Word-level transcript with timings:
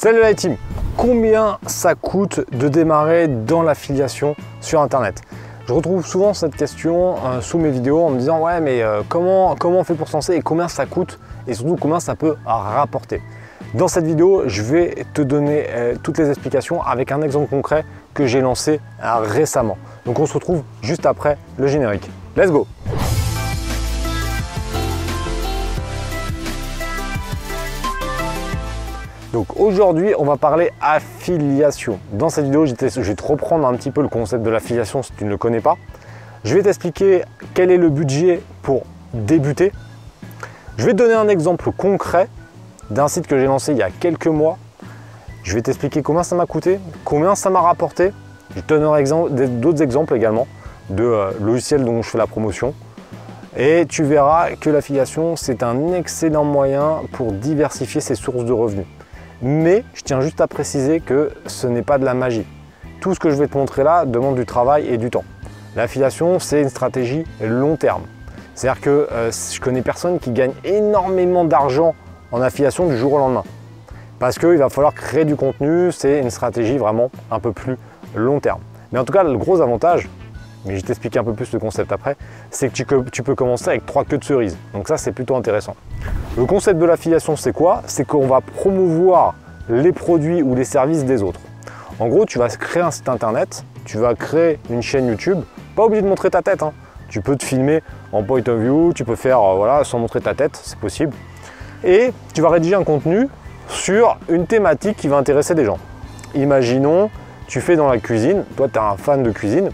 Salut 0.00 0.20
la 0.20 0.32
team 0.32 0.56
Combien 0.96 1.58
ça 1.66 1.96
coûte 1.96 2.40
de 2.52 2.68
démarrer 2.68 3.26
dans 3.26 3.62
l'affiliation 3.62 4.36
sur 4.60 4.80
Internet? 4.80 5.22
Je 5.66 5.72
retrouve 5.72 6.06
souvent 6.06 6.34
cette 6.34 6.54
question 6.54 7.16
euh, 7.16 7.40
sous 7.40 7.58
mes 7.58 7.70
vidéos 7.70 8.04
en 8.04 8.10
me 8.10 8.18
disant 8.20 8.38
ouais 8.38 8.60
mais 8.60 8.80
euh, 8.80 9.02
comment, 9.08 9.56
comment 9.56 9.80
on 9.80 9.82
fait 9.82 9.94
pour 9.94 10.06
se 10.06 10.12
lancer 10.12 10.34
et 10.34 10.40
combien 10.40 10.68
ça 10.68 10.86
coûte 10.86 11.18
et 11.48 11.54
surtout 11.54 11.74
combien 11.74 11.98
ça 11.98 12.14
peut 12.14 12.36
rapporter? 12.46 13.20
Dans 13.74 13.88
cette 13.88 14.04
vidéo, 14.04 14.44
je 14.46 14.62
vais 14.62 15.04
te 15.14 15.20
donner 15.20 15.66
euh, 15.70 15.96
toutes 16.00 16.18
les 16.18 16.28
explications 16.28 16.80
avec 16.80 17.10
un 17.10 17.20
exemple 17.20 17.48
concret 17.50 17.84
que 18.14 18.24
j'ai 18.24 18.40
lancé 18.40 18.80
récemment. 19.02 19.78
Donc 20.06 20.20
on 20.20 20.26
se 20.26 20.34
retrouve 20.34 20.62
juste 20.80 21.06
après 21.06 21.38
le 21.56 21.66
générique. 21.66 22.08
Let's 22.36 22.52
go 22.52 22.68
Donc 29.38 29.56
aujourd'hui, 29.56 30.14
on 30.18 30.24
va 30.24 30.36
parler 30.36 30.72
affiliation. 30.80 32.00
Dans 32.10 32.28
cette 32.28 32.46
vidéo, 32.46 32.66
je 32.66 32.74
vais 32.74 33.14
te 33.14 33.22
reprendre 33.22 33.68
un 33.68 33.74
petit 33.76 33.92
peu 33.92 34.02
le 34.02 34.08
concept 34.08 34.42
de 34.42 34.50
l'affiliation 34.50 35.00
si 35.00 35.12
tu 35.12 35.24
ne 35.24 35.30
le 35.30 35.36
connais 35.36 35.60
pas. 35.60 35.76
Je 36.42 36.56
vais 36.56 36.62
t'expliquer 36.64 37.22
quel 37.54 37.70
est 37.70 37.76
le 37.76 37.88
budget 37.88 38.42
pour 38.62 38.82
débuter. 39.14 39.70
Je 40.76 40.84
vais 40.84 40.90
te 40.90 40.96
donner 40.96 41.14
un 41.14 41.28
exemple 41.28 41.70
concret 41.70 42.28
d'un 42.90 43.06
site 43.06 43.28
que 43.28 43.38
j'ai 43.38 43.46
lancé 43.46 43.70
il 43.70 43.78
y 43.78 43.82
a 43.82 43.90
quelques 43.90 44.26
mois. 44.26 44.58
Je 45.44 45.54
vais 45.54 45.62
t'expliquer 45.62 46.02
combien 46.02 46.24
ça 46.24 46.34
m'a 46.34 46.46
coûté, 46.46 46.80
combien 47.04 47.36
ça 47.36 47.48
m'a 47.48 47.60
rapporté. 47.60 48.10
Je 48.56 48.60
te 48.62 48.74
donnerai 48.74 49.04
d'autres 49.50 49.82
exemples 49.82 50.16
également 50.16 50.48
de 50.90 51.04
euh, 51.04 51.30
logiciels 51.40 51.84
dont 51.84 52.02
je 52.02 52.10
fais 52.10 52.18
la 52.18 52.26
promotion. 52.26 52.74
Et 53.56 53.86
tu 53.88 54.02
verras 54.02 54.56
que 54.56 54.68
l'affiliation, 54.68 55.36
c'est 55.36 55.62
un 55.62 55.92
excellent 55.92 56.42
moyen 56.42 57.02
pour 57.12 57.30
diversifier 57.30 58.00
ses 58.00 58.16
sources 58.16 58.44
de 58.44 58.52
revenus. 58.52 58.86
Mais 59.40 59.84
je 59.94 60.02
tiens 60.02 60.20
juste 60.20 60.40
à 60.40 60.48
préciser 60.48 61.00
que 61.00 61.30
ce 61.46 61.66
n'est 61.66 61.82
pas 61.82 61.98
de 61.98 62.04
la 62.04 62.14
magie. 62.14 62.46
Tout 63.00 63.14
ce 63.14 63.20
que 63.20 63.30
je 63.30 63.36
vais 63.36 63.46
te 63.46 63.56
montrer 63.56 63.84
là 63.84 64.04
demande 64.04 64.34
du 64.34 64.44
travail 64.44 64.88
et 64.88 64.98
du 64.98 65.10
temps. 65.10 65.24
L'affiliation, 65.76 66.40
c'est 66.40 66.60
une 66.60 66.68
stratégie 66.68 67.24
long 67.40 67.76
terme. 67.76 68.02
C'est-à-dire 68.56 68.80
que 68.80 69.08
euh, 69.12 69.30
je 69.30 69.60
connais 69.60 69.82
personne 69.82 70.18
qui 70.18 70.32
gagne 70.32 70.52
énormément 70.64 71.44
d'argent 71.44 71.94
en 72.32 72.40
affiliation 72.42 72.88
du 72.88 72.96
jour 72.96 73.12
au 73.12 73.18
lendemain. 73.18 73.44
Parce 74.18 74.36
qu'il 74.36 74.56
va 74.56 74.68
falloir 74.68 74.94
créer 74.94 75.24
du 75.24 75.36
contenu, 75.36 75.92
c'est 75.92 76.18
une 76.18 76.30
stratégie 76.30 76.76
vraiment 76.76 77.12
un 77.30 77.38
peu 77.38 77.52
plus 77.52 77.76
long 78.16 78.40
terme. 78.40 78.60
Mais 78.90 78.98
en 78.98 79.04
tout 79.04 79.12
cas, 79.12 79.22
le 79.22 79.38
gros 79.38 79.60
avantage, 79.60 80.08
mais 80.68 80.74
je 80.74 80.82
vais 80.82 80.86
t'expliquer 80.86 81.18
un 81.18 81.24
peu 81.24 81.32
plus 81.32 81.50
le 81.52 81.58
concept 81.58 81.90
après, 81.92 82.16
c'est 82.50 82.68
que 82.68 83.08
tu, 83.10 83.22
peux 83.22 83.34
commencer 83.34 83.70
avec 83.70 83.86
trois 83.86 84.04
queues 84.04 84.18
de 84.18 84.24
cerise. 84.24 84.56
Donc 84.74 84.86
ça, 84.86 84.98
c'est 84.98 85.12
plutôt 85.12 85.34
intéressant. 85.34 85.74
Le 86.36 86.44
concept 86.44 86.78
de 86.78 86.84
l'affiliation, 86.84 87.36
c'est 87.36 87.54
quoi? 87.54 87.82
C'est 87.86 88.06
qu'on 88.06 88.26
va 88.26 88.42
promouvoir 88.42 89.34
les 89.70 89.92
produits 89.92 90.42
ou 90.42 90.54
les 90.54 90.64
services 90.64 91.06
des 91.06 91.22
autres. 91.22 91.40
En 91.98 92.08
gros, 92.08 92.26
tu 92.26 92.38
vas 92.38 92.48
créer 92.48 92.82
un 92.82 92.90
site 92.90 93.08
internet, 93.08 93.64
tu 93.86 93.96
vas 93.96 94.14
créer 94.14 94.58
une 94.68 94.82
chaîne 94.82 95.06
YouTube, 95.06 95.38
pas 95.74 95.84
obligé 95.84 96.02
de 96.02 96.06
montrer 96.06 96.28
ta 96.28 96.42
tête. 96.42 96.62
Hein. 96.62 96.72
Tu 97.08 97.22
peux 97.22 97.36
te 97.36 97.44
filmer 97.44 97.82
en 98.12 98.22
point 98.22 98.46
of 98.46 98.60
view, 98.60 98.92
tu 98.92 99.04
peux 99.04 99.16
faire 99.16 99.40
euh, 99.40 99.54
voilà, 99.56 99.84
sans 99.84 99.98
montrer 99.98 100.20
ta 100.20 100.34
tête, 100.34 100.60
c'est 100.62 100.78
possible. 100.78 101.14
Et 101.82 102.12
tu 102.34 102.42
vas 102.42 102.50
rédiger 102.50 102.74
un 102.74 102.84
contenu 102.84 103.28
sur 103.68 104.18
une 104.28 104.46
thématique 104.46 104.98
qui 104.98 105.08
va 105.08 105.16
intéresser 105.16 105.54
des 105.54 105.64
gens. 105.64 105.78
Imaginons, 106.34 107.08
tu 107.46 107.62
fais 107.62 107.76
dans 107.76 107.88
la 107.88 107.96
cuisine, 107.96 108.44
toi 108.56 108.68
tu 108.70 108.78
es 108.78 108.82
un 108.82 108.96
fan 108.98 109.22
de 109.22 109.30
cuisine, 109.30 109.70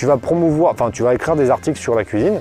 tu 0.00 0.06
vas 0.06 0.16
promouvoir, 0.16 0.72
enfin 0.72 0.90
tu 0.90 1.02
vas 1.02 1.12
écrire 1.12 1.36
des 1.36 1.50
articles 1.50 1.78
sur 1.78 1.94
la 1.94 2.04
cuisine 2.04 2.40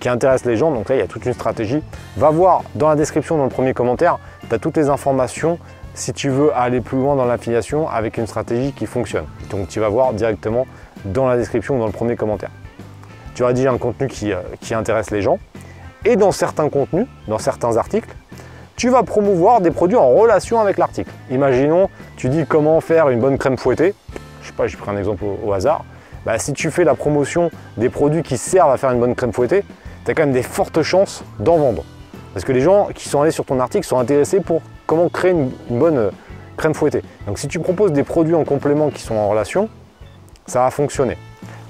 qui 0.00 0.10
intéressent 0.10 0.44
les 0.44 0.58
gens, 0.58 0.70
donc 0.70 0.90
là 0.90 0.96
il 0.96 0.98
y 0.98 1.02
a 1.02 1.06
toute 1.06 1.24
une 1.24 1.32
stratégie. 1.32 1.82
Va 2.18 2.28
voir 2.28 2.62
dans 2.74 2.90
la 2.90 2.94
description, 2.94 3.38
dans 3.38 3.44
le 3.44 3.48
premier 3.48 3.72
commentaire, 3.72 4.18
tu 4.46 4.54
as 4.54 4.58
toutes 4.58 4.76
les 4.76 4.90
informations 4.90 5.58
si 5.94 6.12
tu 6.12 6.28
veux 6.28 6.54
aller 6.54 6.82
plus 6.82 6.98
loin 6.98 7.16
dans 7.16 7.24
l'affiliation 7.24 7.88
avec 7.88 8.18
une 8.18 8.26
stratégie 8.26 8.72
qui 8.72 8.84
fonctionne. 8.84 9.24
Donc 9.48 9.68
tu 9.68 9.80
vas 9.80 9.88
voir 9.88 10.12
directement 10.12 10.66
dans 11.06 11.26
la 11.26 11.38
description 11.38 11.76
ou 11.76 11.78
dans 11.78 11.86
le 11.86 11.92
premier 11.92 12.16
commentaire. 12.16 12.50
Tu 13.34 13.44
rédiges 13.44 13.68
un 13.68 13.78
contenu 13.78 14.06
qui, 14.06 14.34
euh, 14.34 14.40
qui 14.60 14.74
intéresse 14.74 15.10
les 15.10 15.22
gens 15.22 15.38
et 16.04 16.16
dans 16.16 16.32
certains 16.32 16.68
contenus, 16.68 17.06
dans 17.28 17.38
certains 17.38 17.78
articles, 17.78 18.14
tu 18.76 18.90
vas 18.90 19.04
promouvoir 19.04 19.62
des 19.62 19.70
produits 19.70 19.96
en 19.96 20.10
relation 20.10 20.60
avec 20.60 20.76
l'article. 20.76 21.10
Imaginons, 21.30 21.88
tu 22.18 22.28
dis 22.28 22.44
comment 22.46 22.78
faire 22.82 23.08
une 23.08 23.20
bonne 23.20 23.38
crème 23.38 23.56
fouettée. 23.56 23.94
Je 24.42 24.48
sais 24.48 24.52
pas, 24.52 24.66
j'ai 24.66 24.76
pris 24.76 24.90
un 24.90 24.98
exemple 24.98 25.24
au 25.42 25.50
hasard. 25.54 25.82
Bah, 26.26 26.38
si 26.38 26.52
tu 26.52 26.70
fais 26.70 26.84
la 26.84 26.94
promotion 26.94 27.50
des 27.76 27.88
produits 27.88 28.22
qui 28.22 28.36
servent 28.36 28.70
à 28.70 28.76
faire 28.76 28.90
une 28.90 29.00
bonne 29.00 29.14
crème 29.14 29.32
fouettée, 29.32 29.64
tu 30.04 30.10
as 30.10 30.14
quand 30.14 30.22
même 30.22 30.32
des 30.32 30.42
fortes 30.42 30.82
chances 30.82 31.24
d'en 31.38 31.56
vendre. 31.56 31.84
Parce 32.34 32.44
que 32.44 32.52
les 32.52 32.60
gens 32.60 32.88
qui 32.94 33.08
sont 33.08 33.20
allés 33.20 33.30
sur 33.30 33.44
ton 33.44 33.58
article 33.58 33.86
sont 33.86 33.98
intéressés 33.98 34.40
pour 34.40 34.62
comment 34.86 35.08
créer 35.08 35.32
une, 35.32 35.50
bonne 35.70 35.98
euh, 35.98 36.10
crème 36.56 36.74
fouettée. 36.74 37.02
Donc 37.26 37.38
si 37.38 37.48
tu 37.48 37.58
proposes 37.58 37.92
des 37.92 38.04
produits 38.04 38.34
en 38.34 38.44
complément 38.44 38.90
qui 38.90 39.02
sont 39.02 39.14
en 39.14 39.28
relation, 39.28 39.68
ça 40.46 40.60
va 40.60 40.70
fonctionner. 40.70 41.16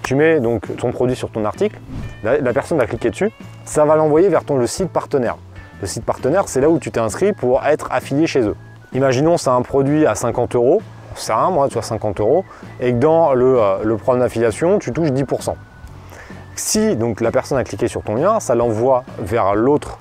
Tu 0.02 0.14
mets 0.14 0.40
donc 0.40 0.74
ton 0.76 0.90
produit 0.90 1.16
sur 1.16 1.30
ton 1.30 1.44
article, 1.44 1.78
la, 2.24 2.52
personne 2.52 2.78
va 2.78 2.86
cliquer 2.86 3.10
dessus, 3.10 3.30
ça 3.64 3.84
va 3.84 3.96
l'envoyer 3.96 4.28
vers 4.28 4.44
ton, 4.44 4.64
site 4.66 4.88
partenaire. 4.88 5.36
Le 5.80 5.86
site 5.86 6.04
partenaire, 6.04 6.48
c'est 6.48 6.60
là 6.60 6.68
où 6.68 6.78
tu 6.78 6.90
t'es 6.90 7.00
inscrit 7.00 7.32
pour 7.32 7.64
être 7.64 7.88
affilié 7.90 8.26
chez 8.26 8.40
eux. 8.40 8.56
Imaginons 8.92 9.36
c'est 9.36 9.50
un 9.50 9.62
produit 9.62 10.06
à 10.06 10.14
50 10.14 10.54
euros, 10.54 10.82
c'est 11.20 11.32
un 11.32 11.50
moi, 11.50 11.68
tu 11.68 11.78
as 11.78 11.82
50 11.82 12.20
euros, 12.20 12.44
et 12.80 12.92
que 12.92 12.98
dans 12.98 13.34
le, 13.34 13.58
euh, 13.58 13.96
programme 13.96 14.20
d'affiliation, 14.20 14.78
tu 14.78 14.92
touches 14.92 15.10
10%. 15.10 15.54
Si 16.56 16.96
donc 16.96 17.20
la 17.20 17.30
personne 17.30 17.58
a 17.58 17.64
cliqué 17.64 17.88
sur 17.88 18.02
ton 18.02 18.16
lien, 18.16 18.40
ça 18.40 18.54
l'envoie 18.54 19.04
vers 19.18 19.54
l'autre 19.54 19.98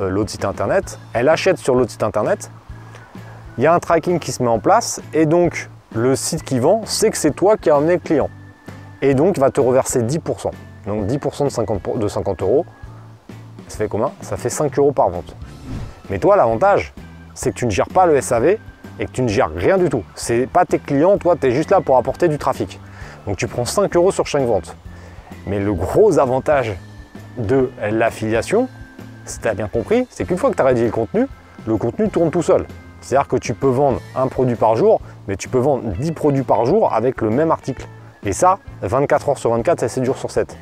euh, 0.00 0.08
l'autre 0.08 0.30
site 0.30 0.44
internet, 0.44 0.98
elle 1.12 1.28
achète 1.28 1.58
sur 1.58 1.74
l'autre 1.74 1.92
site 1.92 2.02
internet, 2.02 2.50
il 3.58 3.64
y 3.64 3.66
a 3.66 3.74
un 3.74 3.78
tracking 3.78 4.18
qui 4.18 4.32
se 4.32 4.42
met 4.42 4.48
en 4.48 4.58
place, 4.58 5.00
et 5.12 5.24
donc 5.24 5.70
le 5.94 6.16
site 6.16 6.42
qui 6.42 6.58
vend 6.58 6.82
sait 6.84 7.10
que 7.10 7.16
c'est 7.16 7.30
toi 7.30 7.56
qui 7.56 7.70
as 7.70 7.76
amené 7.76 7.94
le 7.94 8.00
client, 8.00 8.28
et 9.02 9.14
donc 9.14 9.38
va 9.38 9.50
te 9.50 9.60
reverser 9.60 10.02
10%. 10.02 10.50
Donc 10.86 11.06
10% 11.06 11.44
de 11.44 11.48
50, 11.48 11.98
de 11.98 12.08
50 12.08 12.42
euros, 12.42 12.66
ça 13.68 13.78
fait 13.78 13.88
combien? 13.88 14.10
Ça 14.20 14.36
fait 14.36 14.50
5 14.50 14.76
euros 14.78 14.92
par 14.92 15.10
vente. 15.10 15.34
Mais 16.10 16.18
toi, 16.18 16.36
l'avantage, 16.36 16.92
c'est 17.34 17.50
que 17.50 17.56
tu 17.56 17.66
ne 17.66 17.70
gères 17.70 17.88
pas 17.88 18.06
le 18.06 18.20
SAV 18.20 18.56
et 18.98 19.06
que 19.06 19.10
tu 19.10 19.22
ne 19.22 19.28
gères 19.28 19.50
rien 19.54 19.78
du 19.78 19.88
tout. 19.88 20.04
C'est 20.14 20.46
pas 20.46 20.64
tes 20.64 20.78
clients, 20.78 21.18
toi, 21.18 21.36
tu 21.40 21.46
es 21.48 21.50
juste 21.50 21.70
là 21.70 21.80
pour 21.80 21.96
apporter 21.96 22.28
du 22.28 22.38
trafic. 22.38 22.78
Donc 23.26 23.36
tu 23.36 23.46
prends 23.46 23.64
5 23.64 23.94
euros 23.96 24.10
sur 24.10 24.26
chaque 24.26 24.44
vente. 24.44 24.76
Mais 25.46 25.58
le 25.58 25.72
gros 25.74 26.18
avantage 26.18 26.74
de 27.38 27.70
l'affiliation, 27.90 28.68
si 29.24 29.40
tu 29.40 29.48
as 29.48 29.54
bien 29.54 29.68
compris, 29.68 30.06
c'est 30.10 30.24
qu'une 30.24 30.38
fois 30.38 30.50
que 30.50 30.56
tu 30.56 30.62
as 30.62 30.66
rédigé 30.66 30.86
le 30.86 30.92
contenu, 30.92 31.26
le 31.66 31.76
contenu 31.76 32.08
tourne 32.08 32.30
tout 32.30 32.42
seul. 32.42 32.66
C'est-à-dire 33.00 33.28
que 33.28 33.36
tu 33.36 33.54
peux 33.54 33.68
vendre 33.68 34.00
un 34.16 34.28
produit 34.28 34.56
par 34.56 34.76
jour, 34.76 35.00
mais 35.28 35.36
tu 35.36 35.48
peux 35.48 35.58
vendre 35.58 35.84
10 35.98 36.12
produits 36.12 36.42
par 36.42 36.64
jour 36.64 36.92
avec 36.92 37.20
le 37.20 37.30
même 37.30 37.50
article. 37.50 37.86
Et 38.24 38.32
ça, 38.32 38.58
24 38.82 39.28
heures 39.30 39.38
sur 39.38 39.50
24, 39.50 39.80
c'est 39.80 39.88
7 39.88 40.04
jours 40.04 40.16
sur 40.16 40.30
7. 40.30 40.56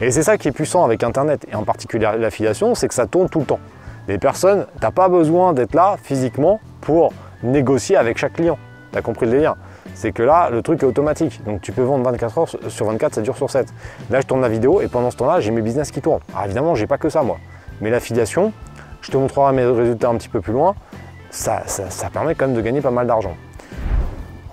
Et 0.00 0.10
c'est 0.10 0.22
ça 0.22 0.36
qui 0.38 0.48
est 0.48 0.52
puissant 0.52 0.84
avec 0.84 1.02
Internet, 1.02 1.46
et 1.50 1.54
en 1.54 1.64
particulier 1.64 2.08
l'affiliation, 2.18 2.74
c'est 2.74 2.88
que 2.88 2.94
ça 2.94 3.06
tourne 3.06 3.28
tout 3.28 3.40
le 3.40 3.46
temps. 3.46 3.60
Les 4.06 4.18
personnes, 4.18 4.66
tu 4.74 4.82
n'as 4.82 4.90
pas 4.90 5.08
besoin 5.08 5.52
d'être 5.52 5.74
là 5.74 5.96
physiquement 6.02 6.60
pour 6.80 7.12
négocier 7.44 7.96
avec 7.96 8.18
chaque 8.18 8.34
client. 8.34 8.58
Tu 8.92 8.98
as 8.98 9.02
compris 9.02 9.26
le 9.26 9.32
délire? 9.32 9.56
C'est 9.94 10.12
que 10.12 10.22
là, 10.22 10.50
le 10.50 10.62
truc 10.62 10.82
est 10.82 10.86
automatique. 10.86 11.44
Donc 11.44 11.60
tu 11.60 11.72
peux 11.72 11.82
vendre 11.82 12.04
24 12.04 12.38
heures 12.38 12.48
sur 12.68 12.86
24, 12.86 13.14
ça 13.14 13.22
dure 13.22 13.36
sur 13.36 13.50
7. 13.50 13.66
Là, 14.10 14.20
je 14.20 14.26
tourne 14.26 14.40
la 14.40 14.48
vidéo 14.48 14.80
et 14.80 14.88
pendant 14.88 15.10
ce 15.10 15.16
temps-là, 15.16 15.40
j'ai 15.40 15.50
mes 15.50 15.62
business 15.62 15.90
qui 15.90 16.00
tournent. 16.00 16.20
Alors 16.32 16.46
évidemment, 16.46 16.74
j'ai 16.74 16.86
pas 16.86 16.98
que 16.98 17.08
ça 17.08 17.22
moi. 17.22 17.38
Mais 17.80 17.90
l'affiliation, 17.90 18.52
je 19.00 19.10
te 19.10 19.16
montrerai 19.16 19.52
mes 19.52 19.64
résultats 19.64 20.08
un 20.08 20.16
petit 20.16 20.28
peu 20.28 20.40
plus 20.40 20.52
loin, 20.52 20.74
ça, 21.30 21.62
ça, 21.66 22.10
permet 22.10 22.34
quand 22.34 22.46
même 22.46 22.56
de 22.56 22.60
gagner 22.60 22.80
pas 22.80 22.92
mal 22.92 23.06
d'argent. 23.06 23.34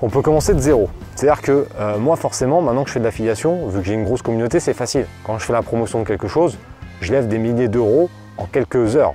On 0.02 0.10
peut 0.10 0.22
commencer 0.22 0.56
de 0.56 0.60
zéro. 0.60 0.90
C'est-à-dire 1.16 1.44
que 1.44 1.68
euh, 1.80 2.00
moi, 2.00 2.16
forcément, 2.16 2.62
maintenant 2.62 2.84
que 2.84 2.90
je 2.90 2.94
fais 2.94 3.00
de 3.00 3.06
l'affiliation, 3.06 3.68
vu 3.68 3.82
que 3.82 3.86
j'ai 3.86 3.94
une 3.94 4.04
grosse 4.04 4.24
communauté, 4.24 4.60
c'est 4.60 4.74
facile. 4.74 5.06
Quand 5.24 5.38
je 5.38 5.46
fais 5.46 5.54
la 5.54 5.62
promotion 5.62 6.00
de 6.00 6.08
quelque 6.08 6.28
chose, 6.28 6.58
je 7.02 7.12
lève 7.12 7.28
des 7.28 7.38
milliers 7.38 7.68
d'euros 7.68 8.10
en 8.38 8.46
quelques 8.46 8.96
heures. 8.96 9.14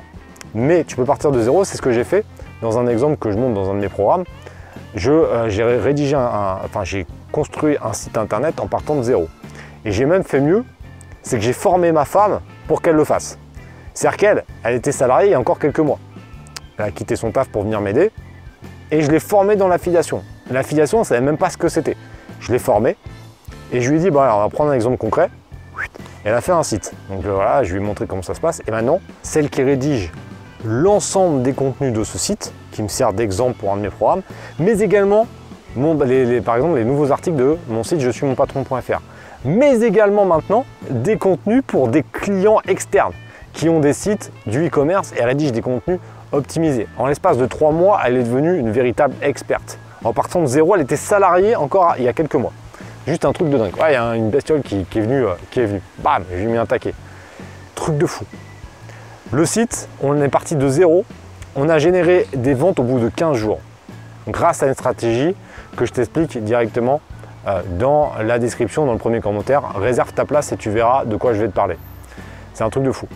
Mais 0.55 0.85
tu 0.85 0.95
peux 0.95 1.05
partir 1.05 1.33
de 1.33 1.43
zéro, 1.43 1.65
c'est 1.65 1.77
ce 1.77 1.83
que 1.83 1.91
j'ai 1.91 2.05
fait 2.05 2.25
dans 2.63 2.79
un 2.79 2.87
exemple 2.87 3.17
que 3.17 3.31
je 3.31 3.37
montre 3.37 3.55
dans 3.55 3.71
un 3.71 3.75
de 3.75 3.81
mes 3.81 3.89
programmes, 3.89 4.25
euh, 5.07 5.49
j'ai 5.49 5.65
rédigé 5.65 6.17
un, 6.17 6.59
enfin 6.65 6.85
j'ai 6.85 7.07
construit 7.33 7.77
un 7.83 7.93
site 7.93 8.17
internet 8.17 8.61
en 8.61 8.67
partant 8.67 8.95
de 8.97 9.03
zéro. 9.03 9.29
Et 9.85 9.93
j'ai 9.93 10.07
même 10.07 10.25
fait 10.25 10.41
mieux, 10.41 10.65
c'est 11.23 11.37
que 11.37 11.45
j'ai 11.45 11.53
formé 11.53 11.93
ma 11.93 12.05
femme 12.05 12.41
pour 12.67 12.83
qu'elle 12.83 12.97
le 12.97 13.05
fasse. 13.05 13.39
C'est-à-dire 13.95 14.17
qu'elle, 14.17 14.45
elle 14.63 14.75
était 14.75 14.93
salariée 14.93 15.29
il 15.29 15.33
y 15.33 15.35
a 15.35 15.41
encore 15.41 15.59
quelques 15.59 15.81
mois. 15.81 15.99
Elle 16.79 16.87
a 16.87 16.91
quitté 16.91 17.17
son 17.17 17.31
taf 17.31 17.49
pour 17.49 17.63
venir 17.63 17.81
m'aider 17.81 18.11
et 18.91 19.03
je 19.03 19.11
l'ai 19.11 19.21
formée 19.21 19.57
dans 19.57 19.69
l'affiliation. 19.69 20.23
L'affiliation, 20.51 20.99
elle 20.99 21.03
ne 21.03 21.07
savait 21.07 21.21
même 21.21 21.39
pas 21.39 21.51
ce 21.51 21.57
que 21.57 21.69
c'était. 21.69 21.97
Je 22.41 22.53
l'ai 22.53 22.59
formée 22.59 22.97
et 23.73 23.81
je 23.81 23.91
lui 23.91 23.99
ai 23.99 24.01
dit, 24.01 24.11
bon 24.11 24.21
on 24.21 24.41
va 24.41 24.49
prendre 24.49 24.71
un 24.71 24.75
exemple 24.75 24.97
concret. 24.97 25.31
Elle 26.25 26.35
a 26.35 26.41
fait 26.41 26.53
un 26.53 26.63
site. 26.63 26.93
Donc 27.09 27.25
euh, 27.25 27.33
voilà, 27.33 27.63
je 27.63 27.73
lui 27.73 27.81
ai 27.81 27.85
montré 27.85 28.07
comment 28.07 28.23
ça 28.23 28.35
se 28.35 28.41
passe. 28.41 28.61
Et 28.67 28.71
maintenant, 28.71 29.01
celle 29.23 29.49
qui 29.49 29.63
rédige 29.63 30.11
l'ensemble 30.67 31.43
des 31.43 31.53
contenus 31.53 31.93
de 31.93 32.05
ce 32.05 32.19
site, 32.19 32.53
qui 32.73 32.83
me 32.83 32.89
sert 32.89 33.13
d'exemple 33.13 33.55
pour 33.55 33.73
un 33.73 33.77
de 33.77 33.83
mes 33.83 33.91
programmes, 33.91 34.23
mais 34.59 34.79
également, 34.81 35.27
par 35.75 36.57
exemple, 36.57 36.77
les 36.77 36.85
nouveaux 36.85 37.13
articles 37.13 37.37
de 37.37 37.57
mon 37.69 37.85
site 37.85 38.01
je 38.01 38.11
suis 38.11 38.27
mon 38.27 38.35
patron.fr. 38.35 39.01
Mais 39.45 39.81
également 39.81 40.25
maintenant, 40.25 40.65
des 40.91 41.17
contenus 41.17 41.63
pour 41.67 41.89
des 41.89 42.03
clients 42.03 42.61
externes 42.67 43.13
qui 43.53 43.69
ont 43.69 43.81
des 43.81 43.93
sites 43.93 44.33
du 44.47 44.67
e-commerce 44.67 45.13
et 45.17 45.25
rédigent 45.25 45.53
des 45.53 45.63
contenus 45.63 45.99
optimiser. 46.33 46.89
En 46.99 47.07
l'espace 47.07 47.39
de 47.39 47.47
trois 47.47 47.73
mois, 47.73 48.01
elle 48.05 48.17
est 48.17 48.23
devenue 48.25 48.59
une 48.59 48.71
véritable 48.71 49.15
experte. 49.23 49.79
En 50.05 50.13
partant 50.13 50.41
de 50.41 50.47
zéro, 50.47 50.75
elle 50.75 50.83
était 50.83 50.97
salariée 50.97 51.57
encore 51.57 51.95
il 51.99 52.05
y 52.05 52.09
a 52.09 52.13
quelques 52.13 52.35
mois. 52.35 52.53
Juste 53.07 53.25
un 53.25 53.33
truc 53.33 53.49
de 53.49 53.57
dingue. 53.57 53.75
Ouais, 53.77 53.91
il 53.91 53.95
y 53.95 53.97
a 53.97 54.17
une 54.17 54.31
bestiole 54.31 54.63
qui, 54.63 54.81
est 54.81 55.01
venue, 55.01 55.25
euh, 55.25 55.35
qui 55.51 55.61
est 55.61 55.67
venue. 55.67 55.83
Bam, 55.99 56.25
j'ai 56.31 56.45
mis 56.45 56.57
un 56.57 56.67
taquet. 56.67 56.93
Truc 57.75 57.97
de 57.99 58.07
fou. 58.07 58.25
Le 59.33 59.45
site, 59.45 59.89
on 60.05 60.23
est 60.23 60.29
parti 60.29 60.55
de 60.55 60.69
zéro. 60.69 61.05
On 61.57 61.69
a 61.69 61.81
généré 61.81 62.29
des 62.33 62.55
ventes 62.55 62.79
au 62.79 62.85
bout 62.85 63.01
de 63.01 63.09
15 63.09 63.37
jours. 63.37 63.59
Grâce 64.29 64.63
à 64.63 64.69
une 64.69 64.75
stratégie 64.75 65.35
que 65.77 65.85
je 65.85 65.93
t'explique 65.93 66.39
directement 66.45 67.01
euh, 67.49 67.61
dans 67.77 68.13
la 68.23 68.39
description, 68.39 68.87
dans 68.87 68.93
le 68.93 68.99
premier 68.99 69.21
commentaire. 69.21 69.63
Réserve 69.75 70.13
ta 70.13 70.27
place 70.27 70.53
et 70.53 70.57
tu 70.57 70.71
verras 70.71 71.05
de 71.07 71.17
quoi 71.17 71.35
je 71.35 71.41
vais 71.41 71.49
te 71.49 71.53
parler. 71.53 71.77
C'est 72.55 72.63
un 72.63 72.71
truc 72.71 72.85
de 72.85 72.93
fou. 72.93 73.09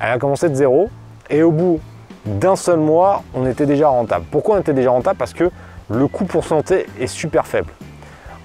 Elle 0.00 0.10
a 0.10 0.18
commencé 0.18 0.50
de 0.50 0.54
zéro 0.54 0.90
et 1.30 1.42
au 1.42 1.50
bout 1.50 1.80
d'un 2.26 2.56
seul 2.56 2.78
mois, 2.78 3.22
on 3.32 3.46
était 3.46 3.66
déjà 3.66 3.88
rentable. 3.88 4.26
Pourquoi 4.30 4.56
on 4.56 4.60
était 4.60 4.74
déjà 4.74 4.90
rentable? 4.90 5.16
Parce 5.16 5.32
que 5.32 5.50
le 5.88 6.08
coût 6.08 6.26
pour 6.26 6.44
santé 6.44 6.86
est 7.00 7.06
super 7.06 7.46
faible. 7.46 7.72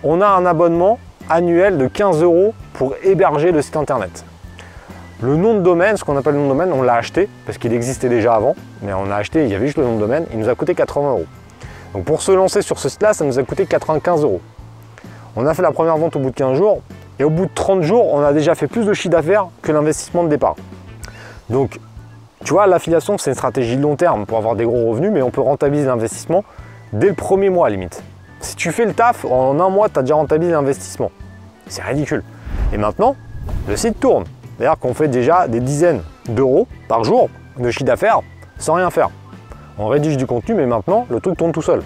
On 0.03 0.21
a 0.21 0.27
un 0.27 0.45
abonnement 0.45 0.99
annuel 1.29 1.77
de 1.77 1.87
15 1.87 2.23
euros 2.23 2.53
pour 2.71 2.95
héberger 3.03 3.51
le 3.51 3.61
site 3.61 3.75
internet. 3.75 4.23
Le 5.21 5.35
nom 5.35 5.55
de 5.55 5.59
domaine, 5.59 5.97
ce 5.97 6.05
qu'on 6.05 6.15
appelle 6.15 6.33
le 6.33 6.39
nom 6.39 6.45
de 6.45 6.51
domaine, 6.51 6.71
on 6.71 6.81
l'a 6.81 6.95
acheté 6.95 7.27
parce 7.45 7.57
qu'il 7.57 7.73
existait 7.73 8.07
déjà 8.07 8.35
avant, 8.35 8.55
mais 8.81 8.93
on 8.93 9.11
a 9.11 9.15
acheté, 9.15 9.43
il 9.43 9.49
y 9.49 9.55
avait 9.55 9.65
juste 9.65 9.77
le 9.77 9.83
nom 9.83 9.95
de 9.95 9.99
domaine, 9.99 10.25
il 10.31 10.39
nous 10.39 10.47
a 10.47 10.55
coûté 10.55 10.73
80 10.73 11.09
euros. 11.09 11.25
Donc 11.93 12.05
pour 12.05 12.21
se 12.21 12.31
lancer 12.31 12.61
sur 12.61 12.79
ce 12.79 12.87
site-là, 12.87 13.13
ça 13.13 13.25
nous 13.25 13.37
a 13.37 13.43
coûté 13.43 13.65
95 13.65 14.23
euros. 14.23 14.39
On 15.35 15.45
a 15.45 15.53
fait 15.53 15.61
la 15.61 15.71
première 15.71 15.97
vente 15.97 16.15
au 16.15 16.19
bout 16.19 16.29
de 16.29 16.35
15 16.35 16.57
jours 16.57 16.81
et 17.19 17.25
au 17.25 17.29
bout 17.29 17.47
de 17.47 17.51
30 17.53 17.81
jours, 17.81 18.13
on 18.13 18.21
a 18.21 18.31
déjà 18.31 18.55
fait 18.55 18.67
plus 18.67 18.85
de 18.85 18.93
chiffre 18.93 19.09
d'affaires 19.09 19.47
que 19.61 19.73
l'investissement 19.73 20.23
de 20.23 20.29
départ. 20.29 20.55
Donc 21.49 21.79
tu 22.45 22.53
vois, 22.53 22.67
l'affiliation, 22.67 23.17
c'est 23.17 23.31
une 23.31 23.35
stratégie 23.35 23.75
de 23.75 23.81
long 23.81 23.97
terme 23.97 24.25
pour 24.25 24.37
avoir 24.37 24.55
des 24.55 24.63
gros 24.63 24.89
revenus, 24.89 25.11
mais 25.11 25.21
on 25.21 25.31
peut 25.31 25.41
rentabiliser 25.41 25.87
l'investissement 25.87 26.45
dès 26.93 27.07
le 27.07 27.13
premier 27.13 27.49
mois 27.49 27.67
à 27.67 27.69
limite. 27.69 28.01
Si 28.39 28.55
tu 28.55 28.71
fais 28.71 28.85
le 28.85 28.93
taf, 28.93 29.25
en 29.25 29.59
un 29.59 29.69
mois, 29.69 29.89
tu 29.89 29.99
as 29.99 30.01
déjà 30.01 30.15
rentabilisé 30.15 30.53
l'investissement. 30.53 31.11
C'est 31.67 31.83
ridicule. 31.83 32.23
Et 32.71 32.77
maintenant, 32.77 33.17
le 33.67 33.75
site 33.75 33.99
tourne. 33.99 34.23
C'est-à-dire 34.59 34.77
qu'on 34.77 34.93
fait 34.93 35.07
déjà 35.07 35.47
des 35.47 35.61
dizaines 35.61 36.01
d'euros 36.27 36.67
par 36.89 37.05
jour 37.05 37.29
de 37.57 37.71
chiffre 37.71 37.85
d'affaires 37.85 38.19
sans 38.57 38.73
rien 38.73 38.89
faire. 38.89 39.09
On 39.77 39.87
rédige 39.87 40.17
du 40.17 40.25
contenu, 40.25 40.53
mais 40.53 40.65
maintenant, 40.65 41.07
le 41.09 41.21
truc 41.21 41.37
tourne 41.37 41.53
tout 41.53 41.61
seul. 41.61 41.81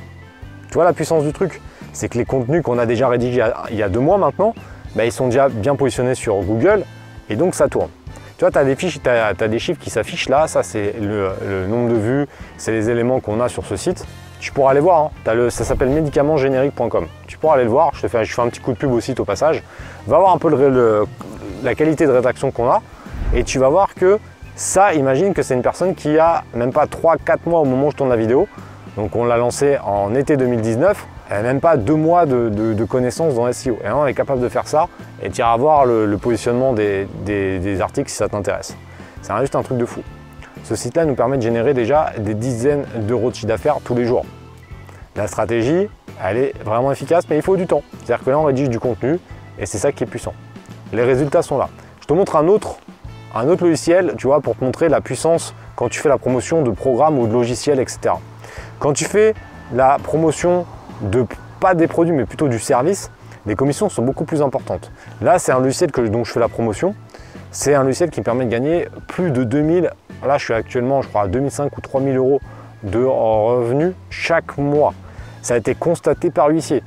Tu 0.70 0.74
vois 0.74 0.84
la 0.84 0.94
puissance 0.94 1.24
du 1.24 1.32
truc? 1.32 1.62
C'est 1.94 2.10
que 2.10 2.18
les 2.18 2.26
contenus 2.26 2.64
qu'on 2.64 2.80
a 2.80 2.88
déjà 2.88 3.08
rédigés 3.08 3.46
il 3.70 3.78
y 3.78 3.84
a 3.84 3.90
deux 3.90 4.00
mois 4.00 4.18
maintenant, 4.18 4.56
bah, 4.96 5.06
ils 5.06 5.12
sont 5.12 5.28
déjà 5.28 5.50
bien 5.50 5.76
positionnés 5.76 6.16
sur 6.16 6.42
Google 6.42 6.84
et 7.30 7.36
donc 7.36 7.54
ça 7.54 7.68
tourne. 7.68 7.90
Tu 8.38 8.40
vois, 8.40 8.50
tu 8.50 8.58
as 8.58 8.64
des 8.66 8.76
fiches, 8.76 9.00
tu 9.00 9.08
as, 9.08 9.34
des 9.36 9.60
chiffres 9.60 9.80
qui 9.80 9.92
s'affichent 9.92 10.28
là, 10.28 10.48
ça 10.48 10.64
c'est 10.64 10.96
le, 11.00 11.68
nombre 11.68 11.94
de 11.94 12.00
vues, 12.00 12.28
c'est 12.58 12.72
les 12.72 12.90
éléments 12.90 13.20
qu'on 13.20 13.40
a 13.40 13.50
sur 13.50 13.68
ce 13.68 13.76
site. 13.76 14.04
Tu 14.40 14.52
pourras 14.52 14.72
aller 14.72 14.80
voir, 14.80 15.12
hein. 15.28 15.34
le, 15.34 15.52
ça 15.52 15.64
s'appelle 15.64 15.90
médicamentgénérique.com. 15.90 17.08
Tu 17.28 17.38
pourras 17.38 17.54
aller 17.54 17.64
le 17.66 17.70
voir, 17.70 17.92
je, 17.94 18.02
te 18.02 18.08
fais, 18.08 18.18
un 18.18 18.48
petit 18.50 18.60
coup 18.60 18.72
de 18.72 18.78
pub 18.78 18.92
au 18.92 19.00
site 19.00 19.20
au 19.20 19.26
passage. 19.26 19.62
Va 20.08 20.18
voir 20.18 20.34
un 20.34 20.40
peu 20.40 20.50
la 21.64 21.76
qualité 21.76 22.06
de 22.06 22.12
rédaction 22.12 22.52
qu'on 22.52 22.70
a 22.70 22.82
et 23.34 23.44
tu 23.44 23.60
vas 23.60 23.70
voir 23.70 23.96
que 23.96 24.20
ça, 24.56 24.94
imagine 24.94 25.34
que 25.34 25.42
c'est 25.42 25.56
une 25.56 25.64
personne 25.64 25.96
qui 25.96 26.18
a 26.20 26.44
même 26.54 26.72
pas 26.72 26.86
3-4 26.86 27.38
mois 27.48 27.62
au 27.62 27.66
moment 27.66 27.88
où 27.88 27.92
je 27.92 27.96
tourne 27.96 28.10
la 28.10 28.18
vidéo. 28.18 28.48
Donc 28.98 29.16
on 29.16 29.26
l'a 29.26 29.38
lancé 29.38 29.78
en 29.84 30.14
été 30.14 30.38
2019 30.38 31.08
elle 31.30 31.38
n'a 31.38 31.48
même 31.54 31.62
pas 31.62 31.78
deux 31.78 31.96
mois 31.96 32.26
de, 32.26 32.86
connaissances 32.86 33.36
dans 33.36 33.52
SEO. 33.52 33.80
Et 33.84 33.90
on 33.90 34.06
est 34.06 34.14
capable 34.14 34.42
de 34.42 34.50
faire 34.50 34.68
ça 34.68 34.88
et 35.22 35.30
tu 35.30 35.40
iras 35.40 35.58
voir 35.58 35.86
le, 35.86 36.18
positionnement 36.18 36.74
des, 36.74 37.82
articles 37.82 38.10
si 38.10 38.18
ça 38.18 38.30
t'intéresse. 38.30 38.76
C'est 39.22 39.34
juste 39.40 39.56
un 39.56 39.64
truc 39.64 39.78
de 39.78 39.86
fou. 39.86 40.02
Ce 40.64 40.76
site-là 40.76 41.06
nous 41.06 41.16
permet 41.16 41.38
de 41.38 41.42
générer 41.42 41.74
déjà 41.74 42.12
des 42.20 42.36
dizaines 42.36 42.86
d'euros 43.08 43.30
de 43.30 43.36
chiffre 43.36 43.48
d'affaires 43.48 43.78
tous 43.84 43.96
les 43.96 44.06
jours. 44.06 44.26
La 45.16 45.28
stratégie, 45.28 45.88
elle 46.24 46.38
est 46.38 46.54
vraiment 46.64 46.92
efficace, 46.92 47.26
mais 47.30 47.38
il 47.38 47.42
faut 47.42 47.58
du 47.58 47.68
temps. 47.68 47.84
C'est-à-dire 48.04 48.24
que 48.24 48.30
là, 48.30 48.40
on 48.40 48.44
rédige 48.44 48.70
du 48.70 48.80
contenu 48.80 49.20
et 49.60 49.66
c'est 49.66 49.78
ça 49.78 49.92
qui 49.92 50.04
est 50.04 50.08
puissant. 50.08 50.34
Les 50.94 51.04
résultats 51.04 51.42
sont 51.42 51.58
là. 51.58 51.70
Je 52.02 52.06
te 52.06 52.14
montre 52.14 52.36
un 52.36 52.48
autre, 52.48 52.78
un 53.34 53.48
autre 53.48 53.64
logiciel, 53.64 54.14
tu 54.16 54.28
vois, 54.28 54.42
pour 54.42 54.56
te 54.56 54.64
montrer 54.64 54.90
la 54.90 55.02
puissance 55.02 55.56
quand 55.76 55.90
tu 55.90 56.00
fais 56.00 56.08
la 56.08 56.20
promotion 56.20 56.62
de 56.62 56.70
programmes 56.70 57.18
ou 57.18 57.26
de 57.26 57.34
logiciels, 57.34 57.80
etc. 57.80 58.14
Quand 58.78 58.94
tu 58.94 59.06
fais 59.06 59.34
la 59.74 59.98
promotion 59.98 60.68
de 61.02 61.26
pas 61.60 61.74
des 61.74 61.88
produits 61.88 62.14
mais 62.14 62.26
plutôt 62.26 62.48
du 62.48 62.60
service, 62.60 63.10
les 63.48 63.56
commissions 63.56 63.90
sont 63.90 64.04
beaucoup 64.04 64.24
plus 64.24 64.44
importantes. 64.44 64.92
Là, 65.20 65.40
c'est 65.40 65.52
un 65.52 65.60
logiciel 65.60 65.90
dont 65.90 66.24
je 66.24 66.32
fais 66.32 66.40
la 66.40 66.48
promotion. 66.48 66.94
C'est 67.50 67.74
un 67.74 67.84
logiciel 67.84 68.12
qui 68.12 68.20
me 68.20 68.26
permet 68.26 68.46
de 68.46 68.52
gagner 68.52 68.88
plus 69.08 69.32
de 69.32 69.44
2000, 69.44 69.90
là 70.26 70.38
je 70.38 70.44
suis 70.44 70.54
actuellement 70.54 71.02
je 71.02 71.10
crois 71.10 71.24
à 71.24 71.28
2005 71.28 71.76
ou 71.76 71.82
3000 71.82 72.18
euros 72.18 72.40
de 72.84 73.04
revenus 73.04 73.94
chaque 74.12 74.58
mois. 74.60 74.94
Ça 75.42 75.56
a 75.56 75.58
été 75.58 75.74
constaté 75.74 76.30
par 76.30 76.50
l'huissier. 76.50 76.84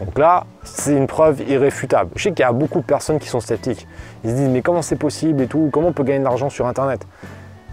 Donc 0.00 0.16
là, 0.18 0.44
c'est 0.62 0.94
une 0.94 1.06
preuve 1.06 1.42
irréfutable. 1.48 2.10
Je 2.14 2.24
sais 2.24 2.30
qu'il 2.30 2.40
y 2.40 2.44
a 2.44 2.52
beaucoup 2.52 2.80
de 2.80 2.84
personnes 2.84 3.18
qui 3.18 3.28
sont 3.28 3.40
sceptiques. 3.40 3.86
Ils 4.24 4.30
se 4.30 4.36
disent 4.36 4.48
mais 4.48 4.62
comment 4.62 4.82
c'est 4.82 4.96
possible 4.96 5.42
et 5.42 5.46
tout, 5.46 5.70
comment 5.72 5.88
on 5.88 5.92
peut 5.92 6.04
gagner 6.04 6.20
de 6.20 6.24
l'argent 6.24 6.50
sur 6.50 6.66
internet? 6.66 7.06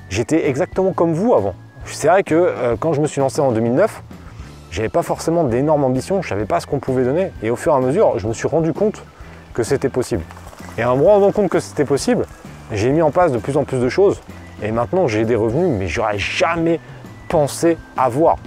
J'étais 0.09 0.47
exactement 0.47 0.91
comme 0.91 1.13
vous 1.13 1.33
avant. 1.33 1.53
C'est 1.85 2.07
vrai 2.07 2.23
que 2.23 2.33
euh, 2.35 2.75
quand 2.79 2.93
je 2.93 3.01
me 3.01 3.07
suis 3.07 3.21
lancé 3.21 3.41
en 3.41 3.51
2009, 3.51 4.01
j'avais 4.71 4.89
pas 4.89 5.03
forcément 5.03 5.43
d'énormes 5.43 5.83
ambitions, 5.83 6.21
je 6.21 6.29
savais 6.29 6.45
pas 6.45 6.59
ce 6.59 6.67
qu'on 6.67 6.79
pouvait 6.79 7.03
donner. 7.03 7.31
Et 7.43 7.49
au 7.49 7.55
fur 7.55 7.73
et 7.73 7.75
à 7.75 7.79
mesure, 7.79 8.17
je 8.17 8.27
me 8.27 8.33
suis 8.33 8.47
rendu 8.47 8.73
compte 8.73 9.03
que 9.53 9.63
c'était 9.63 9.89
possible. 9.89 10.23
Et 10.77 10.83
en 10.83 10.97
me 10.97 11.05
rendant 11.05 11.31
compte 11.31 11.49
que 11.49 11.59
c'était 11.59 11.85
possible, 11.85 12.25
j'ai 12.71 12.91
mis 12.91 13.01
en 13.01 13.11
place 13.11 13.31
de 13.31 13.37
plus 13.37 13.55
en 13.55 13.63
plus 13.63 13.79
de 13.79 13.87
choses. 13.87 14.21
Et 14.61 14.71
maintenant, 14.71 15.07
j'ai 15.07 15.25
des 15.25 15.35
revenus, 15.35 15.69
mais 15.69 15.87
j'aurais 15.87 16.17
jamais 16.17 16.79
pensé 17.29 17.77
avoir. 17.95 18.37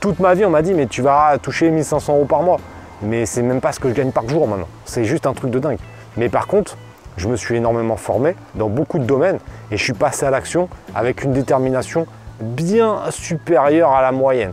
Toute 0.00 0.20
ma 0.20 0.34
vie, 0.34 0.44
on 0.44 0.50
m'a 0.50 0.62
dit, 0.62 0.74
mais 0.74 0.86
tu 0.86 1.02
vas 1.02 1.38
toucher 1.38 1.70
1500 1.70 2.14
euros 2.14 2.24
par 2.26 2.42
mois. 2.42 2.58
Mais 3.02 3.26
c'est 3.26 3.42
même 3.42 3.60
pas 3.60 3.72
ce 3.72 3.80
que 3.80 3.88
je 3.88 3.94
gagne 3.94 4.10
par 4.10 4.28
jour 4.28 4.48
maintenant. 4.48 4.68
C'est 4.84 5.04
juste 5.04 5.26
un 5.26 5.34
truc 5.34 5.50
de 5.50 5.58
dingue. 5.58 5.78
Mais 6.16 6.28
par 6.28 6.46
contre, 6.46 6.76
je 7.16 7.28
me 7.28 7.36
suis 7.36 7.56
énormément 7.56 7.96
formé 7.96 8.36
dans 8.54 8.68
beaucoup 8.68 8.98
de 8.98 9.04
domaines 9.04 9.38
et 9.70 9.76
je 9.76 9.82
suis 9.82 9.92
passé 9.92 10.26
à 10.26 10.30
l'action 10.30 10.68
avec 10.94 11.24
une 11.24 11.32
détermination 11.32 12.06
bien 12.40 13.00
supérieure 13.10 13.92
à 13.92 14.02
la 14.02 14.12
moyenne. 14.12 14.52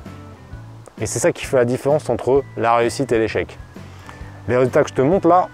Et 1.01 1.05
c'est 1.05 1.19
ça 1.19 1.31
qui 1.31 1.45
fait 1.45 1.57
la 1.57 1.65
différence 1.65 2.09
entre 2.09 2.43
la 2.55 2.75
réussite 2.75 3.11
et 3.11 3.19
l'échec. 3.19 3.57
Les 4.47 4.57
résultats 4.57 4.83
que 4.83 4.89
je 4.89 4.93
te 4.93 5.01
montre 5.01 5.27
là, 5.27 5.47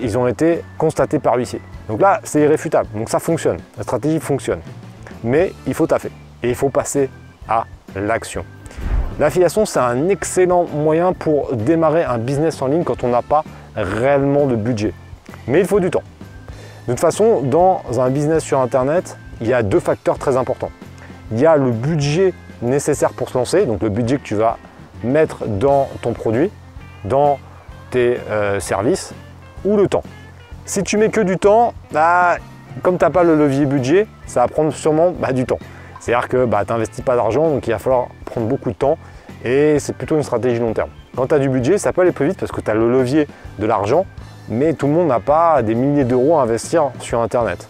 ils 0.00 0.16
ont 0.18 0.26
été 0.26 0.62
constatés 0.78 1.18
par 1.18 1.36
l'huissier. 1.36 1.60
Donc 1.88 2.00
là, 2.00 2.20
c'est 2.24 2.40
irréfutable. 2.40 2.88
Donc 2.94 3.08
ça 3.08 3.18
fonctionne. 3.18 3.58
La 3.76 3.82
stratégie 3.82 4.20
fonctionne. 4.20 4.60
Mais 5.22 5.52
il 5.66 5.74
faut 5.74 5.86
taffer. 5.86 6.10
Et 6.42 6.50
il 6.50 6.54
faut 6.54 6.68
passer 6.68 7.08
à 7.48 7.64
l'action. 7.96 8.44
L'affiliation, 9.20 9.64
c'est 9.64 9.78
un 9.78 10.08
excellent 10.08 10.64
moyen 10.64 11.12
pour 11.12 11.54
démarrer 11.54 12.02
un 12.02 12.18
business 12.18 12.60
en 12.60 12.66
ligne 12.66 12.82
quand 12.82 13.04
on 13.04 13.08
n'a 13.08 13.22
pas 13.22 13.44
réellement 13.76 14.46
de 14.46 14.56
budget. 14.56 14.92
Mais 15.46 15.60
il 15.60 15.66
faut 15.66 15.78
du 15.78 15.88
temps. 15.88 16.02
De 16.88 16.92
toute 16.92 17.00
façon, 17.00 17.40
dans 17.42 17.82
un 17.98 18.10
business 18.10 18.42
sur 18.42 18.58
Internet, 18.58 19.16
il 19.40 19.46
y 19.46 19.54
a 19.54 19.62
deux 19.62 19.78
facteurs 19.78 20.18
très 20.18 20.36
importants. 20.36 20.70
Il 21.30 21.38
y 21.38 21.46
a 21.46 21.56
le 21.56 21.70
budget 21.70 22.34
nécessaire 22.60 23.12
pour 23.12 23.28
se 23.28 23.38
lancer, 23.38 23.66
donc 23.66 23.82
le 23.82 23.88
budget 23.88 24.16
que 24.16 24.24
tu 24.24 24.34
vas 24.34 24.58
mettre 25.04 25.46
dans 25.46 25.88
ton 26.02 26.12
produit, 26.12 26.50
dans 27.04 27.38
tes 27.90 28.18
euh, 28.30 28.58
services 28.58 29.14
ou 29.64 29.76
le 29.76 29.86
temps. 29.86 30.02
Si 30.64 30.82
tu 30.82 30.96
mets 30.96 31.10
que 31.10 31.20
du 31.20 31.38
temps, 31.38 31.72
bah, 31.92 32.36
comme 32.82 32.98
tu 32.98 33.04
n'as 33.04 33.10
pas 33.10 33.22
le 33.22 33.36
levier 33.36 33.64
budget, 33.66 34.08
ça 34.26 34.40
va 34.40 34.48
prendre 34.48 34.72
sûrement 34.72 35.12
bah, 35.12 35.32
du 35.32 35.44
temps. 35.44 35.58
C'est-à-dire 36.04 36.28
que 36.28 36.44
bah, 36.44 36.64
tu 36.66 36.72
n'investis 36.72 37.02
pas 37.02 37.16
d'argent, 37.16 37.48
donc 37.48 37.66
il 37.66 37.70
va 37.70 37.78
falloir 37.78 38.08
prendre 38.26 38.46
beaucoup 38.46 38.70
de 38.70 38.74
temps 38.74 38.98
et 39.42 39.78
c'est 39.78 39.96
plutôt 39.96 40.16
une 40.16 40.22
stratégie 40.22 40.60
long 40.60 40.74
terme. 40.74 40.90
Quand 41.16 41.28
tu 41.28 41.34
as 41.34 41.38
du 41.38 41.48
budget, 41.48 41.78
ça 41.78 41.94
peut 41.94 42.02
aller 42.02 42.12
plus 42.12 42.28
vite 42.28 42.38
parce 42.38 42.52
que 42.52 42.60
tu 42.60 42.70
as 42.70 42.74
le 42.74 42.90
levier 42.90 43.26
de 43.58 43.66
l'argent, 43.66 44.04
mais 44.50 44.74
tout 44.74 44.86
le 44.86 44.92
monde 44.92 45.08
n'a 45.08 45.20
pas 45.20 45.62
des 45.62 45.74
milliers 45.74 46.04
d'euros 46.04 46.36
à 46.36 46.42
investir 46.42 46.90
sur 47.00 47.20
Internet. 47.20 47.68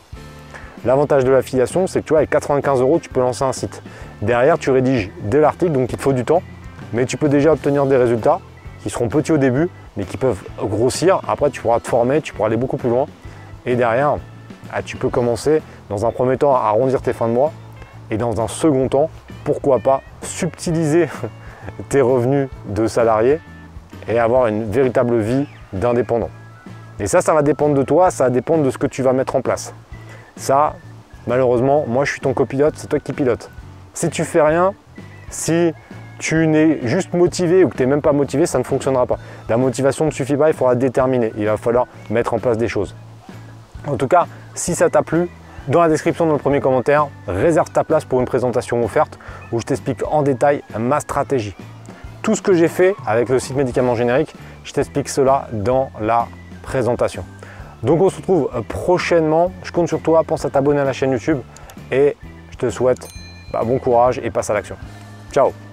L'avantage 0.85 1.25
de 1.25 1.31
l'affiliation, 1.31 1.87
c'est 1.87 2.00
que 2.00 2.07
tu 2.07 2.11
vois, 2.11 2.19
avec 2.19 2.31
95 2.31 2.81
euros, 2.81 2.99
tu 2.99 3.09
peux 3.09 3.21
lancer 3.21 3.45
un 3.45 3.53
site. 3.53 3.83
Derrière, 4.21 4.59
tu 4.59 4.71
rédiges 4.71 5.11
de 5.23 5.38
l'article, 5.38 5.73
donc 5.73 5.93
il 5.93 5.97
te 5.97 6.03
faut 6.03 6.12
du 6.12 6.25
temps 6.25 6.43
mais 6.95 7.07
tu 7.07 7.17
peux 7.17 7.29
déjà 7.29 7.53
obtenir 7.53 7.87
des 7.87 7.97
résultats 7.97 8.41
qui 8.83 8.88
seront 8.88 9.09
petits 9.09 9.33
au 9.33 9.38
début, 9.38 9.69
mais 9.97 10.05
qui 10.05 10.17
peuvent 10.17 10.43
grossir. 10.59 11.21
Après, 11.26 11.50
tu 11.50 11.61
pourras 11.61 11.81
te 11.81 11.88
former, 11.88 12.21
tu 12.21 12.33
pourras 12.33 12.47
aller 12.47 12.57
beaucoup 12.57 12.76
plus 12.76 12.88
loin. 12.88 13.07
Et 13.67 13.75
derrière, 13.75 14.17
ah, 14.73 14.83
tu 14.83 14.97
peux 14.97 15.09
commencer 15.09 15.61
dans 15.88 16.07
un 16.07 16.12
premier 16.12 16.37
temps 16.37 16.55
à 16.55 16.61
arrondir 16.61 17.03
tes 17.03 17.12
fins 17.12 17.29
de 17.29 17.33
mois 17.33 17.53
et 18.11 18.17
dans 18.17 18.41
un 18.41 18.49
second 18.49 18.89
temps, 18.89 19.11
pourquoi 19.45 19.79
pas 19.79 20.03
subtiliser 20.23 21.09
tes 21.89 22.01
revenus 22.01 22.49
de 22.67 22.87
salarié 22.87 23.41
et 24.09 24.19
avoir 24.19 24.47
une 24.47 24.71
véritable 24.71 25.19
vie 25.19 25.47
d'indépendant. 25.73 26.31
Et 27.01 27.07
ça, 27.07 27.21
ça 27.21 27.35
va 27.35 27.43
dépendre 27.43 27.75
de 27.75 27.83
toi, 27.83 28.11
ça 28.11 28.25
va 28.25 28.31
dépendre 28.31 28.63
de 28.63 28.71
ce 28.71 28.79
que 28.79 28.87
tu 28.87 29.03
vas 29.03 29.13
mettre 29.13 29.35
en 29.37 29.41
place. 29.41 29.75
Ça, 30.37 30.75
malheureusement, 31.27 31.85
moi 31.89 32.05
je 32.05 32.13
suis 32.13 32.21
ton 32.21 32.35
copilote, 32.35 32.75
c'est 32.77 32.87
toi 32.87 33.01
qui 33.01 33.13
pilote. 33.13 33.51
Si 33.95 34.11
tu 34.11 34.25
fais 34.25 34.43
rien, 34.43 34.75
si 35.31 35.73
tu 36.19 36.47
n'es 36.47 36.87
juste 36.87 37.13
motivé 37.13 37.65
ou 37.65 37.69
que 37.69 37.77
tu 37.77 37.83
n'es 37.83 37.89
même 37.89 38.03
pas 38.03 38.13
motivé, 38.13 38.47
ça 38.47 38.59
ne 38.59 38.65
fonctionnera 38.65 39.07
pas. 39.07 39.19
La 39.49 39.57
motivation 39.57 40.05
ne 40.05 40.11
suffit 40.11 40.37
pas, 40.37 40.49
il 40.49 40.55
faudra 40.55 40.75
déterminer. 40.75 41.33
Il 41.37 41.47
va 41.47 41.57
falloir 41.57 41.87
mettre 42.11 42.35
en 42.35 42.39
place 42.39 42.57
des 42.57 42.69
choses. 42.69 42.95
En 43.87 43.97
tout 43.97 44.09
cas, 44.09 44.27
si 44.55 44.75
ça 44.75 44.89
t'a 44.89 45.03
plu, 45.03 45.29
dans 45.68 45.80
la 45.80 45.88
description, 45.88 46.26
dans 46.26 46.33
le 46.33 46.38
premier 46.38 46.61
commentaire, 46.61 47.09
réserve 47.26 47.71
ta 47.71 47.85
place 47.85 48.04
pour 48.04 48.21
une 48.21 48.26
présentation 48.26 48.83
offerte 48.85 49.18
où 49.50 49.61
je 49.61 49.64
t'explique 49.64 50.02
en 50.11 50.23
détail 50.23 50.62
ma 50.78 51.00
stratégie. 51.00 51.54
Tout 52.23 52.35
ce 52.35 52.42
que 52.42 52.54
j'ai 52.54 52.68
fait 52.68 52.94
avec 53.06 53.28
le 53.28 53.38
site 53.38 53.56
médicament 53.56 53.94
générique, 53.94 54.35
je 54.64 54.73
t'explique 54.73 55.09
cela 55.09 55.49
dans 55.52 55.90
la 56.00 56.26
présentation. 56.62 57.25
Donc 57.83 58.00
on 58.00 58.11
se 58.11 58.16
retrouve 58.16 58.50
prochainement. 58.68 59.52
Je 59.62 59.73
compte 59.73 59.88
sur 59.88 60.00
toi, 60.00 60.23
pense 60.25 60.44
à 60.44 60.50
t'abonner 60.50 60.80
à 60.80 60.85
la 60.85 60.92
chaîne 60.92 61.12
YouTube 61.12 61.38
et 61.90 62.16
je 62.50 62.56
te 62.56 62.71
souhaite 62.71 63.09
bah, 63.52 63.62
bon 63.64 63.78
courage 63.78 64.21
et 64.23 64.30
passe 64.30 64.50
à 64.50 64.54
l'action. 64.54 64.76
Ciao 65.33 65.63